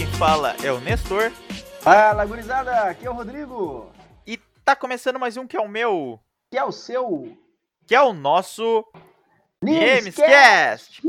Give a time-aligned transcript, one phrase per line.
[0.00, 1.30] quem fala é o Nestor.
[1.82, 3.92] Fala, gurizada, aqui é o Rodrigo.
[4.26, 6.18] E tá começando mais um que é o meu,
[6.50, 7.36] Que é o seu
[7.86, 8.82] que é o nosso.
[9.62, 11.02] Gamescast.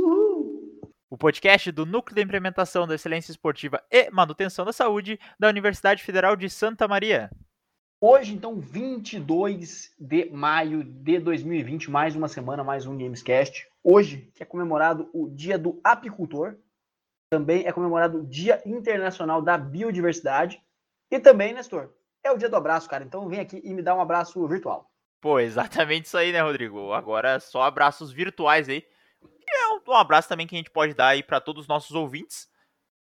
[1.10, 6.04] O podcast do Núcleo de Implementação da Excelência Esportiva e Manutenção da Saúde da Universidade
[6.04, 7.32] Federal de Santa Maria.
[8.02, 13.70] Hoje, então, 22 de maio de 2020, mais uma semana, mais um Gamescast.
[13.82, 16.58] Hoje que é comemorado o Dia do Apicultor,
[17.32, 20.62] também é comemorado o Dia Internacional da Biodiversidade
[21.10, 21.90] e também, Nestor,
[22.22, 23.06] é o Dia do Abraço, cara.
[23.06, 24.92] Então vem aqui e me dá um abraço virtual.
[25.22, 26.92] Pô, exatamente isso aí, né, Rodrigo?
[26.92, 28.86] Agora só abraços virtuais aí.
[29.24, 31.96] E é um, abraço também que a gente pode dar aí para todos os nossos
[31.96, 32.50] ouvintes.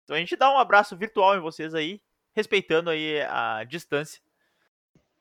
[0.05, 2.01] Então a gente dá um abraço virtual em vocês aí,
[2.33, 4.21] respeitando aí a distância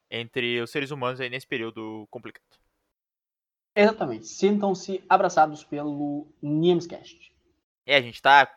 [0.08, 2.44] entre os seres humanos aí nesse período complicado.
[3.74, 4.28] Exatamente.
[4.28, 7.32] Sintam-se abraçados pelo Namescast.
[7.86, 8.48] É, a gente tá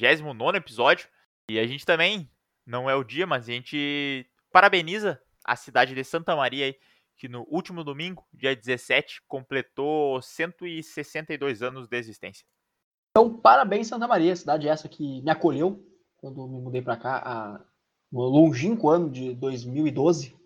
[0.00, 1.08] 29 episódio
[1.48, 2.30] e a gente também,
[2.66, 6.76] não é o dia, mas a gente parabeniza a cidade de Santa Maria aí,
[7.16, 12.46] que no último domingo, dia 17, completou 162 anos de existência.
[13.10, 15.84] Então, parabéns, Santa Maria, cidade essa que me acolheu
[16.16, 17.60] quando me mudei para cá a,
[18.10, 20.38] no longínquo ano de 2012.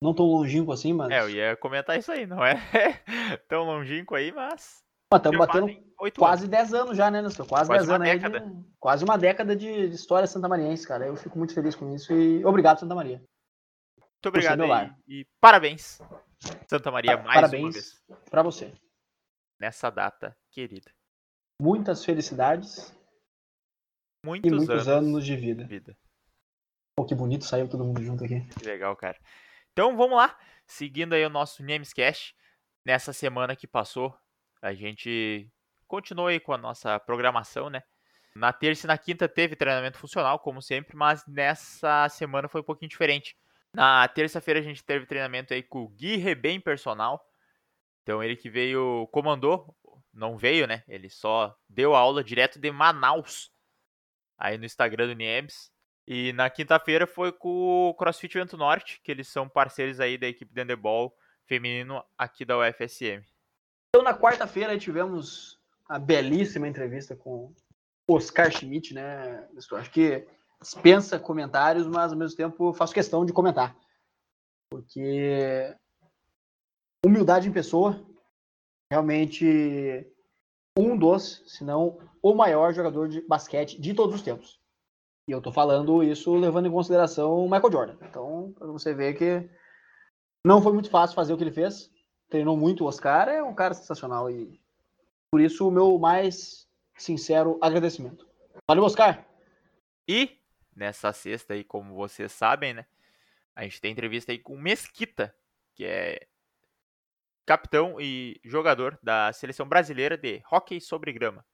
[0.00, 1.10] Não tão longínquo assim, mas.
[1.10, 2.54] É, eu ia comentar isso aí, não é
[3.48, 4.85] tão longínquo aí, mas.
[5.14, 5.68] Estamos batendo
[6.16, 6.50] quase anos.
[6.50, 7.46] 10 anos já, né, Nestor?
[7.46, 8.18] Quase, Quase 10 uma anos aí.
[8.18, 8.40] década.
[8.40, 11.06] De, quase uma década de, de história santamariense, cara.
[11.06, 13.18] Eu fico muito feliz com isso e obrigado, Santa Maria.
[13.98, 14.98] Muito obrigado aí, lar.
[15.06, 16.00] e parabéns,
[16.68, 17.74] Santa Maria, Pa- mais uma parabéns.
[17.74, 18.72] vez, Para você.
[19.60, 20.90] nessa data querida.
[21.62, 22.92] Muitas felicidades
[24.24, 25.66] Muitos, e muitos anos, anos, de de vida.
[25.66, 25.96] vida.
[26.98, 28.40] Pô, que bonito saiu todo mundo junto aqui.
[28.58, 29.16] Que legal, cara.
[29.72, 32.34] Então vamos lá, seguindo aí o nosso Namescast.
[32.84, 34.16] Nessa semana que passou,
[34.66, 35.48] a gente
[35.86, 37.82] continuou aí com a nossa programação, né?
[38.34, 42.64] Na terça e na quinta teve treinamento funcional, como sempre, mas nessa semana foi um
[42.64, 43.36] pouquinho diferente.
[43.72, 47.24] Na terça-feira a gente teve treinamento aí com o Gui Rebem Personal.
[48.02, 49.74] Então ele que veio, comandou,
[50.12, 50.82] não veio, né?
[50.88, 53.52] Ele só deu aula direto de Manaus,
[54.36, 55.70] aí no Instagram do Niebs.
[56.06, 60.26] E na quinta-feira foi com o CrossFit Vento Norte, que eles são parceiros aí da
[60.26, 63.24] equipe de handebol feminino aqui da UFSM.
[63.96, 65.58] Então, na quarta-feira, tivemos
[65.88, 67.54] a belíssima entrevista com
[68.06, 69.80] Oscar Schmidt, né, Nestor?
[69.80, 70.28] Acho que
[70.60, 73.74] dispensa comentários, mas ao mesmo tempo eu faço questão de comentar.
[74.70, 75.74] Porque
[77.06, 78.06] humildade em pessoa,
[78.92, 80.06] realmente
[80.78, 84.60] um dos, se não o maior jogador de basquete de todos os tempos.
[85.26, 87.96] E eu tô falando isso levando em consideração o Michael Jordan.
[88.02, 89.48] Então, pra você ver que
[90.46, 91.95] não foi muito fácil fazer o que ele fez.
[92.28, 94.60] Treinou muito o Oscar, é um cara sensacional e
[95.30, 98.26] por isso o meu mais sincero agradecimento.
[98.68, 99.24] Valeu, Oscar!
[100.08, 100.38] E
[100.74, 102.86] nessa sexta aí, como vocês sabem, né?
[103.54, 105.34] A gente tem entrevista aí com Mesquita,
[105.74, 106.26] que é
[107.46, 111.44] capitão e jogador da seleção brasileira de hóquei sobre grama.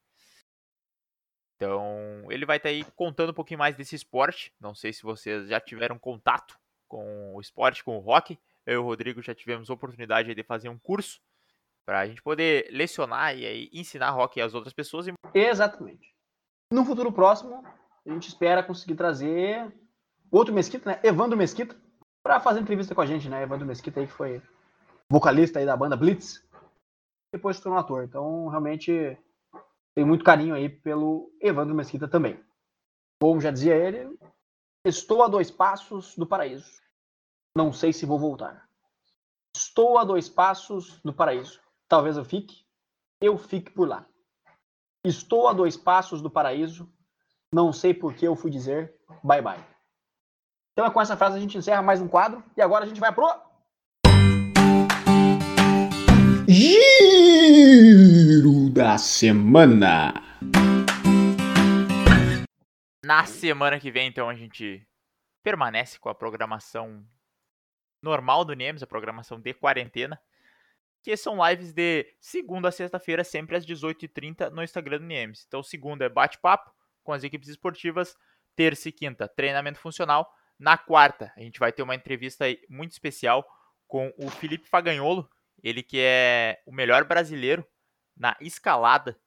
[1.55, 4.53] Então, ele vai estar aí contando um pouquinho mais desse esporte.
[4.59, 8.37] Não sei se vocês já tiveram contato com o esporte, com o hockey.
[8.67, 11.21] Eu e o Rodrigo já tivemos oportunidade de fazer um curso
[11.85, 15.07] para a gente poder lecionar e aí ensinar hockey às outras pessoas.
[15.35, 16.15] Exatamente.
[16.73, 17.65] No futuro próximo,
[18.07, 19.73] a gente espera conseguir trazer
[20.31, 21.01] outro Mesquita, né?
[21.03, 21.77] Evandro Mesquita,
[22.23, 23.43] para fazer entrevista com a gente, né?
[23.43, 24.41] Evandro Mesquita aí que foi
[25.11, 26.43] vocalista aí da banda Blitz,
[27.33, 28.05] depois se tornou ator.
[28.05, 29.19] Então, realmente,
[29.95, 32.43] tenho muito carinho aí pelo Evandro Mesquita também.
[33.21, 34.19] Como já dizia ele,
[34.87, 36.81] estou a dois passos do paraíso.
[37.55, 38.67] Não sei se vou voltar.
[39.55, 41.61] Estou a dois passos do paraíso.
[41.87, 42.65] Talvez eu fique,
[43.21, 44.07] eu fique por lá.
[45.05, 46.91] Estou a dois passos do paraíso.
[47.53, 49.63] Não sei por que eu fui dizer bye bye.
[50.73, 52.43] Então, com essa frase, a gente encerra mais um quadro.
[52.57, 53.29] E agora a gente vai pro.
[56.49, 57.91] Giro
[58.71, 60.15] da semana.
[63.05, 64.83] Na semana que vem, então, a gente
[65.43, 67.05] permanece com a programação
[68.03, 70.21] normal do Nemes, a programação de quarentena,
[71.03, 75.45] que são lives de segunda a sexta-feira, sempre às 18h30 no Instagram do Nemes.
[75.47, 76.73] Então, segunda é bate-papo
[77.03, 78.17] com as equipes esportivas,
[78.55, 80.33] terça e quinta, treinamento funcional.
[80.59, 83.45] Na quarta, a gente vai ter uma entrevista muito especial
[83.89, 85.29] com o Felipe Faganholo,
[85.63, 87.67] ele que é o melhor brasileiro
[88.17, 89.19] na escalada,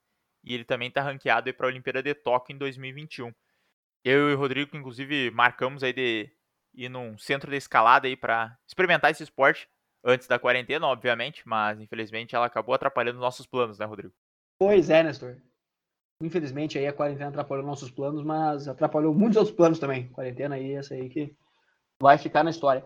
[0.44, 3.34] e ele também está ranqueado para a Olimpíada de Tóquio em 2021.
[4.04, 6.32] Eu e o Rodrigo, inclusive, marcamos aí de
[6.76, 9.68] ir num centro de escalada aí para experimentar esse esporte
[10.04, 14.14] antes da quarentena, obviamente, mas infelizmente ela acabou atrapalhando nossos planos, né, Rodrigo?
[14.60, 15.38] Pois é, Nestor.
[16.22, 20.08] Infelizmente aí a quarentena atrapalhou nossos planos, mas atrapalhou muitos outros planos também.
[20.10, 21.36] Quarentena aí, essa aí que
[22.02, 22.86] vai ficar na história.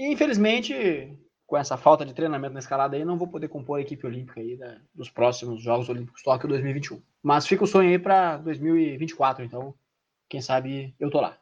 [0.00, 3.82] E infelizmente, com essa falta de treinamento na escalada aí, não vou poder compor a
[3.82, 4.58] equipe olímpica aí
[4.94, 7.02] dos próximos Jogos Olímpicos Tóquio 2021.
[7.22, 9.74] Mas fica o sonho aí para 2024, então
[10.28, 11.38] quem sabe eu tô lá.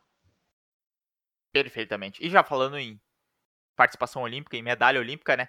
[1.55, 2.21] Perfeitamente.
[2.21, 3.01] E já falando em
[3.77, 5.49] participação olímpica, em medalha olímpica, né?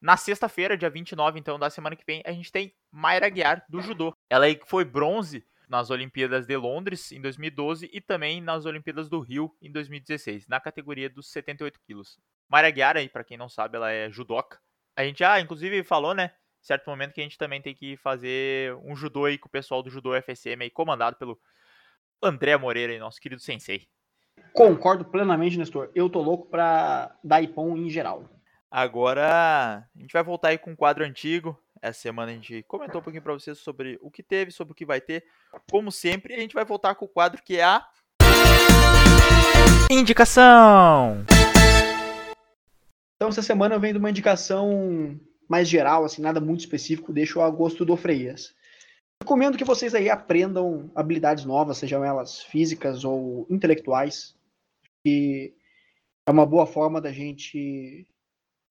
[0.00, 3.82] Na sexta-feira, dia 29, então, da semana que vem, a gente tem Mayra Guiar, do
[3.82, 4.16] judô.
[4.30, 9.20] Ela aí foi bronze nas Olimpíadas de Londres, em 2012, e também nas Olimpíadas do
[9.20, 12.18] Rio, em 2016, na categoria dos 78 quilos.
[12.48, 14.58] Mayra Guiar, aí, pra quem não sabe, ela é judoca.
[14.96, 18.74] A gente já, inclusive, falou, né, certo momento que a gente também tem que fazer
[18.76, 21.38] um judô aí com o pessoal do Judô FSM aí, comandado pelo
[22.22, 23.86] André Moreira, aí, nosso querido sensei.
[24.52, 25.90] Concordo plenamente, Nestor.
[25.94, 28.28] Eu tô louco pra dar ipom em geral.
[28.70, 31.58] Agora, a gente vai voltar aí com um quadro antigo.
[31.80, 34.74] Essa semana a gente comentou um pouquinho para vocês sobre o que teve, sobre o
[34.74, 35.24] que vai ter.
[35.70, 37.86] Como sempre, a gente vai voltar com o quadro que é a
[39.90, 41.24] indicação.
[43.16, 45.18] Então, essa semana eu venho de uma indicação
[45.48, 48.54] mais geral, assim, nada muito específico, deixo a gosto do Freias.
[49.22, 54.34] Recomendo que vocês aí aprendam habilidades novas, sejam elas físicas ou intelectuais,
[55.04, 55.54] que
[56.26, 58.04] é uma boa forma da gente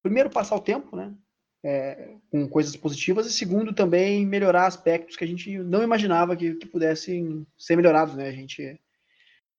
[0.03, 1.15] primeiro, passar o tempo, né?
[1.63, 6.55] É, com coisas positivas, e segundo, também melhorar aspectos que a gente não imaginava que,
[6.55, 8.27] que pudessem ser melhorados, né?
[8.27, 8.77] A gente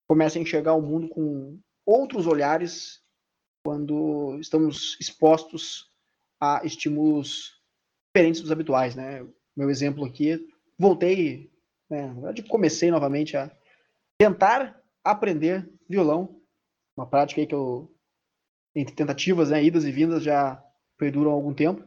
[0.07, 3.01] começa a enxergar o mundo com outros olhares
[3.65, 5.91] quando estamos expostos
[6.39, 7.59] a estímulos
[8.15, 9.27] diferentes dos habituais, né?
[9.57, 11.51] Meu exemplo aqui, voltei,
[11.89, 13.51] né, na verdade comecei novamente a
[14.19, 16.41] tentar aprender violão,
[16.97, 17.93] uma prática aí que eu
[18.75, 20.63] entre tentativas, né, idas e vindas já
[20.97, 21.85] perduram algum tempo.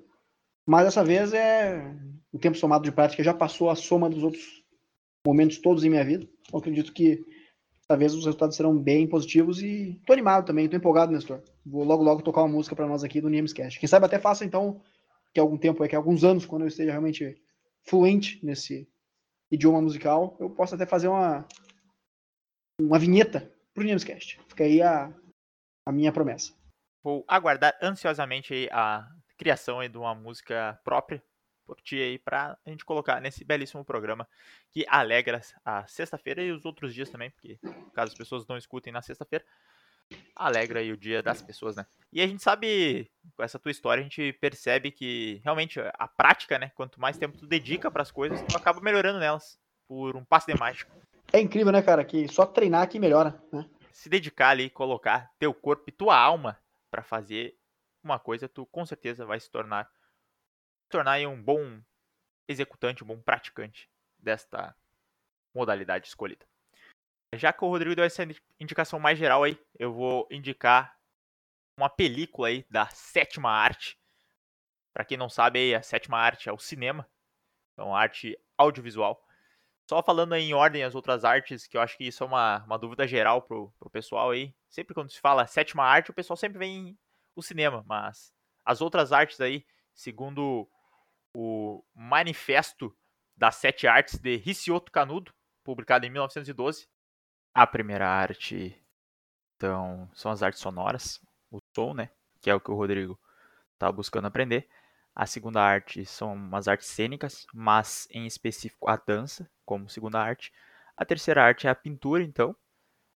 [0.67, 1.95] Mas dessa vez é
[2.31, 4.43] o tempo somado de prática já passou a soma dos outros
[5.25, 6.27] momentos todos em minha vida.
[6.53, 7.23] Acredito que
[7.87, 11.41] dessa vez os resultados serão bem positivos e tô animado também, tô empolgado, Nestor.
[11.65, 13.79] Vou logo logo tocar uma música para nós aqui do Niemscast.
[13.79, 14.81] Quem sabe até faça então
[15.33, 17.37] que algum tempo, é que alguns anos, quando eu esteja realmente
[17.87, 18.87] fluente nesse
[19.51, 21.47] idioma musical, eu possa até fazer uma
[22.79, 24.39] uma vinheta pro Niemscast.
[24.47, 25.13] Fica aí a,
[25.85, 26.53] a minha promessa.
[27.03, 31.23] Vou aguardar ansiosamente a criação de uma música própria
[31.65, 34.27] por ti aí pra gente colocar nesse belíssimo programa
[34.69, 37.59] que alegra a sexta-feira e os outros dias também, porque
[37.93, 39.43] caso as pessoas não escutem na sexta-feira,
[40.35, 41.85] alegra aí o dia das pessoas, né?
[42.11, 46.59] E a gente sabe, com essa tua história, a gente percebe que realmente a prática,
[46.59, 50.23] né, quanto mais tempo tu dedica para as coisas, tu acaba melhorando nelas por um
[50.23, 50.91] passe de mágica.
[51.33, 53.69] É incrível, né, cara, que só treinar que melhora, né?
[53.91, 56.59] Se dedicar ali, colocar teu corpo e tua alma
[56.91, 57.57] para fazer
[58.03, 59.89] uma coisa, tu com certeza vai se tornar
[60.89, 61.81] tornar um bom
[62.47, 64.75] executante, um bom praticante desta
[65.53, 66.45] modalidade escolhida.
[67.35, 68.23] Já que o Rodrigo deu essa
[68.59, 70.95] indicação mais geral aí, eu vou indicar
[71.77, 73.97] uma película aí da sétima arte.
[74.93, 77.09] Para quem não sabe, aí, a sétima arte é o cinema,
[77.73, 79.21] então arte audiovisual.
[79.89, 82.77] Só falando em ordem as outras artes, que eu acho que isso é uma, uma
[82.77, 84.55] dúvida geral pro, pro pessoal aí.
[84.69, 86.97] Sempre quando se fala sétima arte, o pessoal sempre vem
[87.35, 88.33] o cinema, mas
[88.63, 90.67] as outras artes aí, segundo
[91.35, 92.95] o manifesto
[93.35, 96.87] das sete artes de Hicioto Canudo, publicado em 1912,
[97.55, 98.77] a primeira arte,
[99.55, 102.09] então, são as artes sonoras, o som, né,
[102.41, 103.17] que é o que o Rodrigo
[103.73, 104.67] está buscando aprender.
[105.15, 110.51] A segunda arte são as artes cênicas, mas em específico a dança, como segunda arte.
[110.97, 112.53] A terceira arte é a pintura, então.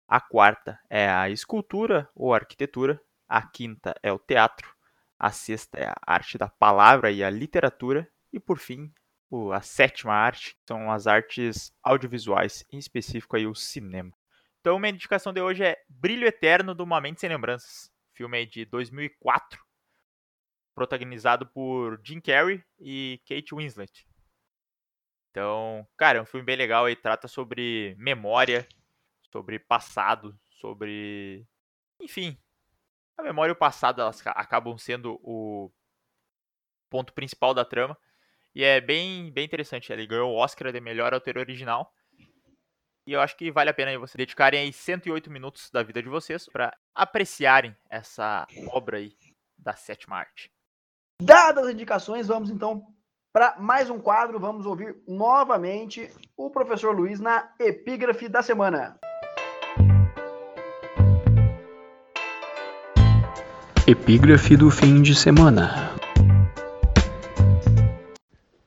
[0.07, 2.99] A quarta é a escultura ou arquitetura.
[3.27, 4.73] A quinta é o teatro.
[5.19, 8.09] A sexta é a arte da palavra e a literatura.
[8.31, 8.89] E por fim,
[9.53, 14.13] a sétima arte são as artes audiovisuais, em específico aí o cinema.
[14.61, 17.89] Então, minha indicação de hoje é Brilho Eterno do Uma Mente Sem Lembranças.
[18.11, 19.63] Filme de 2004,
[20.75, 24.05] protagonizado por Jim Carrey e Kate Winslet.
[25.31, 28.67] Então, cara, é um filme bem legal e trata sobre memória,
[29.31, 31.47] sobre passado, sobre.
[31.97, 32.37] Enfim.
[33.17, 35.71] A memória e o passado elas acabam sendo o
[36.89, 37.97] ponto principal da trama.
[38.53, 39.93] E é bem, bem interessante.
[39.93, 41.93] Ele ganhou o Oscar de melhor autor original.
[43.09, 46.07] E eu acho que vale a pena vocês dedicarem aí 108 minutos da vida de
[46.07, 49.13] vocês para apreciarem essa obra aí
[49.57, 50.51] da sétima arte.
[51.19, 52.85] Dadas as indicações, vamos então
[53.33, 54.39] para mais um quadro.
[54.39, 58.99] Vamos ouvir novamente o professor Luiz na epígrafe da semana.
[63.87, 65.95] Epígrafe do fim de semana.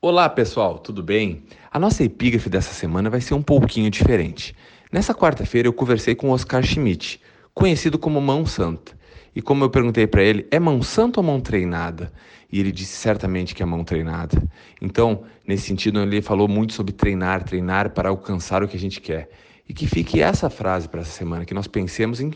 [0.00, 1.46] Olá pessoal, tudo bem?
[1.72, 4.54] A nossa epígrafe dessa semana vai ser um pouquinho diferente.
[4.92, 7.18] Nessa quarta-feira eu conversei com Oscar Schmidt,
[7.54, 8.92] conhecido como Mão Santa.
[9.34, 12.12] E como eu perguntei para ele, é mão santa ou mão treinada?
[12.52, 14.36] E ele disse certamente que é mão treinada.
[14.82, 19.00] Então, nesse sentido, ele falou muito sobre treinar, treinar para alcançar o que a gente
[19.00, 19.30] quer.
[19.66, 22.32] E que fique essa frase para essa semana, que nós pensemos em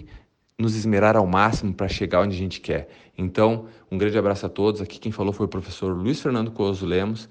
[0.59, 2.89] nos esmerar ao máximo para chegar onde a gente quer.
[3.19, 4.81] Então, um grande abraço a todos.
[4.81, 7.29] Aqui quem falou foi o professor Luiz Fernando Coso Lemos.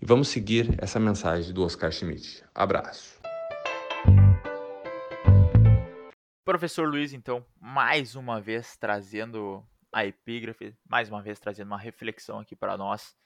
[0.00, 2.44] E vamos seguir essa mensagem do Oscar Schmidt.
[2.54, 3.20] Abraço.
[6.44, 12.38] Professor Luiz, então, mais uma vez trazendo a epígrafe, mais uma vez trazendo uma reflexão
[12.38, 13.16] aqui para nós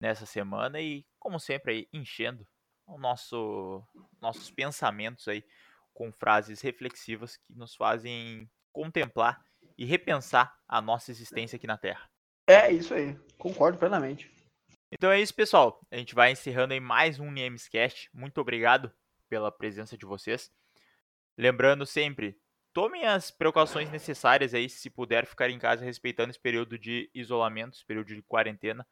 [0.00, 2.46] nessa semana e, como sempre, aí, enchendo
[2.86, 3.82] o nosso,
[4.20, 5.44] nossos pensamentos aí
[5.92, 9.44] com frases reflexivas que nos fazem contemplar
[9.76, 12.08] e repensar a nossa existência aqui na Terra.
[12.46, 14.33] É isso aí, concordo plenamente.
[14.94, 15.84] Então é isso, pessoal.
[15.90, 18.08] A gente vai encerrando aí mais um Niemescast.
[18.14, 18.92] Muito obrigado
[19.28, 20.52] pela presença de vocês.
[21.36, 22.38] Lembrando sempre,
[22.72, 27.74] tomem as precauções necessárias aí, se puder ficar em casa respeitando esse período de isolamento,
[27.74, 28.86] esse período de quarentena.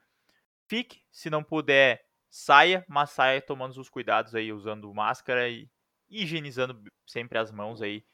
[0.67, 5.71] Fique, se não puder, saia, mas saia tomando os cuidados aí, usando máscara e
[6.11, 8.05] higienizando sempre as mãos aí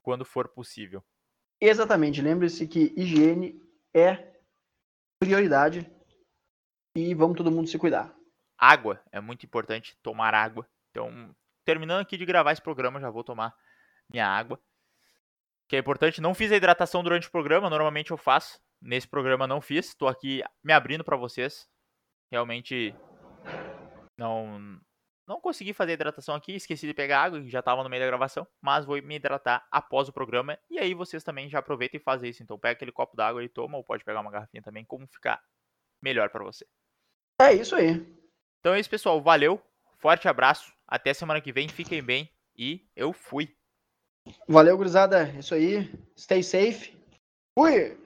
[0.00, 1.02] quando for possível.
[1.60, 3.60] Exatamente, lembre-se que higiene
[3.92, 4.30] é
[5.18, 5.90] prioridade
[6.94, 8.14] e vamos todo mundo se cuidar.
[8.58, 10.66] Água, é muito importante tomar água.
[10.90, 11.34] Então,
[11.64, 13.54] terminando aqui de gravar esse programa, já vou tomar
[14.10, 14.60] minha água
[15.72, 16.20] que é importante.
[16.20, 18.60] Não fiz a hidratação durante o programa, normalmente eu faço.
[18.78, 21.66] Nesse programa não fiz, estou aqui me abrindo para vocês.
[22.30, 22.94] Realmente
[24.18, 24.78] não
[25.26, 28.06] não consegui fazer a hidratação aqui, esqueci de pegar água, já estava no meio da
[28.06, 32.02] gravação, mas vou me hidratar após o programa e aí vocês também já aproveitam e
[32.02, 32.42] fazem isso.
[32.42, 35.40] Então pega aquele copo d'água e toma, ou pode pegar uma garrafinha também, como ficar
[36.02, 36.66] melhor para você.
[37.42, 38.06] É isso aí.
[38.60, 39.20] Então é isso, pessoal.
[39.20, 39.60] Valeu.
[39.98, 40.72] Forte abraço.
[40.86, 41.68] Até semana que vem.
[41.68, 43.52] Fiquem bem e eu fui.
[44.48, 45.28] Valeu, gurizada.
[45.28, 45.90] É isso aí.
[46.16, 46.96] Stay safe.
[47.58, 47.98] Fui!